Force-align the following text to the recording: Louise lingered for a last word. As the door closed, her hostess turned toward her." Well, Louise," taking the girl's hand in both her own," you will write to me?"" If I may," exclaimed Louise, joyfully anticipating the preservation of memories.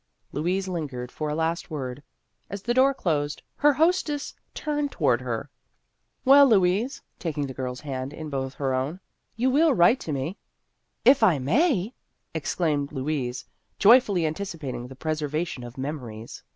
Louise 0.31 0.67
lingered 0.67 1.11
for 1.11 1.29
a 1.29 1.35
last 1.35 1.69
word. 1.69 2.01
As 2.49 2.63
the 2.63 2.73
door 2.73 2.91
closed, 2.91 3.43
her 3.57 3.73
hostess 3.73 4.33
turned 4.55 4.91
toward 4.91 5.21
her." 5.21 5.51
Well, 6.25 6.47
Louise," 6.49 7.03
taking 7.19 7.45
the 7.45 7.53
girl's 7.53 7.81
hand 7.81 8.11
in 8.11 8.27
both 8.31 8.55
her 8.55 8.73
own," 8.73 8.99
you 9.37 9.51
will 9.51 9.75
write 9.75 9.99
to 9.99 10.11
me?"" 10.11 10.37
If 11.11 11.21
I 11.21 11.37
may," 11.37 11.93
exclaimed 12.33 12.91
Louise, 12.91 13.45
joyfully 13.77 14.25
anticipating 14.25 14.87
the 14.87 14.95
preservation 14.95 15.63
of 15.63 15.77
memories. 15.77 16.41